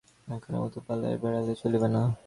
এখনকার 0.27 0.53
মতো 0.63 0.77
পালাইয়া 0.85 1.17
বেড়াইলে 1.21 1.53
চলিবে 1.61 1.87
না। 1.95 2.01